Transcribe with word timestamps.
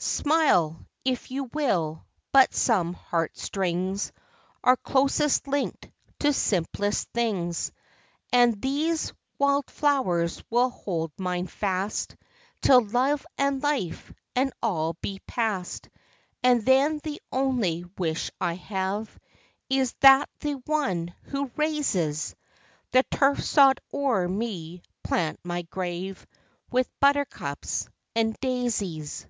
Smile, 0.00 0.86
if 1.04 1.28
you 1.32 1.44
will, 1.52 2.04
but 2.32 2.54
some 2.54 2.92
heart 2.94 3.36
strings 3.36 4.12
Are 4.62 4.76
closest 4.76 5.48
linked 5.48 5.90
to 6.20 6.32
simplest 6.32 7.08
things; 7.12 7.72
And 8.32 8.60
these 8.62 9.12
wild 9.38 9.68
flowers 9.68 10.42
will 10.50 10.70
hold 10.70 11.10
mine 11.18 11.48
fast, 11.48 12.14
Till 12.62 12.82
love, 12.82 13.26
and 13.36 13.60
life, 13.60 14.12
and 14.36 14.52
all 14.62 14.94
be 15.00 15.20
past; 15.26 15.88
And 16.44 16.64
then 16.64 17.00
the 17.02 17.20
only 17.32 17.84
wish 17.96 18.30
I 18.40 18.54
have 18.54 19.18
Is, 19.68 19.94
that 20.00 20.28
the 20.40 20.54
one 20.66 21.12
who 21.24 21.50
raises 21.56 22.36
The 22.92 23.02
turf 23.10 23.42
sod 23.42 23.80
oŌĆÖer 23.92 24.32
me, 24.32 24.82
plant 25.02 25.40
my 25.42 25.62
grave 25.62 26.24
With 26.70 26.88
ŌĆ£Buttercups 27.00 27.88
and 28.14 28.38
Daisies. 28.40 29.26